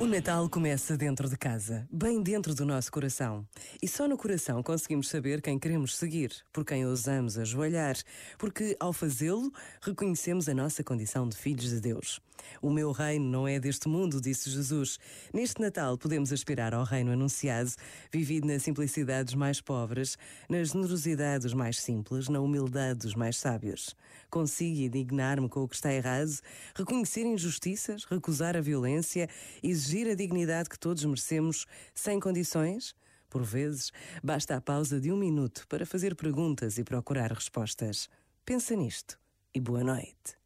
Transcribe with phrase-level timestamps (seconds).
[0.00, 3.44] O Natal começa dentro de casa, bem dentro do nosso coração.
[3.82, 7.96] E só no coração conseguimos saber quem queremos seguir, por quem ousamos ajoelhar,
[8.38, 9.52] porque ao fazê-lo
[9.82, 12.20] reconhecemos a nossa condição de filhos de Deus.
[12.60, 14.98] O meu reino não é deste mundo, disse Jesus.
[15.32, 17.70] Neste Natal podemos aspirar ao reino anunciado,
[18.12, 20.16] vivido na simplicidade dos mais pobres,
[20.48, 23.94] na generosidade dos mais simples, na humildade dos mais sábios.
[24.30, 26.38] Consigo indignar-me com o que está errado,
[26.74, 29.28] reconhecer injustiças, recusar a violência,
[29.62, 32.94] exigir a dignidade que todos merecemos sem condições?
[33.28, 33.92] Por vezes,
[34.22, 38.08] basta a pausa de um minuto para fazer perguntas e procurar respostas.
[38.44, 39.18] Pensa nisto
[39.54, 40.38] e boa noite.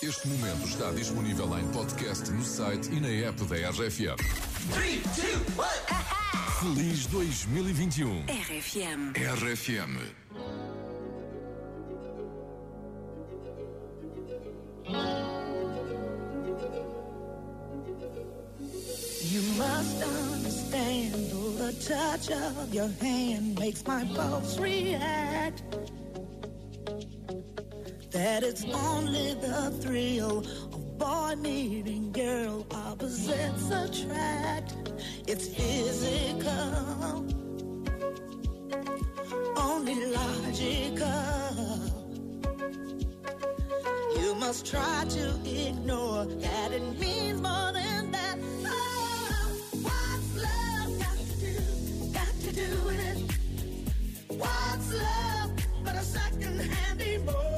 [0.00, 4.16] Este momento está disponível em podcast no site e na app da RFM.
[6.60, 8.24] Feliz 2021.
[8.28, 9.12] RFM.
[9.16, 9.98] RFM.
[19.24, 21.12] You must understand,
[21.58, 25.64] the touch of your hand makes my pulse react.
[28.10, 34.74] That it's only the thrill of boy meeting girl opposites attract.
[35.26, 37.26] It's physical,
[39.56, 41.04] only logical.
[44.18, 48.38] You must try to ignore that it means more than that.
[48.64, 51.54] Oh, what's love got to do?
[52.14, 53.18] Got to do with it?
[54.38, 55.50] What's love
[55.84, 57.57] but a second-hand emotion?